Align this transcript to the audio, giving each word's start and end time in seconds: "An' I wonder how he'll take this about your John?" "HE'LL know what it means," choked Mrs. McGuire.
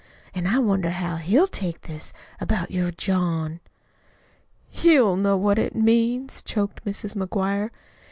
"An' 0.33 0.47
I 0.47 0.57
wonder 0.57 0.89
how 0.89 1.17
he'll 1.17 1.45
take 1.45 1.81
this 1.81 2.11
about 2.39 2.71
your 2.71 2.89
John?" 2.89 3.59
"HE'LL 4.71 5.15
know 5.15 5.37
what 5.37 5.59
it 5.59 5.75
means," 5.75 6.41
choked 6.41 6.83
Mrs. 6.83 7.15
McGuire. 7.15 7.69